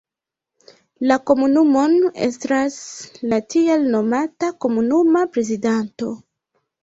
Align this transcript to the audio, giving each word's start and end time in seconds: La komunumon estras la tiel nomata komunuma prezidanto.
La 1.09 1.17
komunumon 1.29 1.93
estras 2.27 2.77
la 3.33 3.39
tiel 3.55 3.85
nomata 3.97 4.49
komunuma 4.65 5.21
prezidanto. 5.37 6.09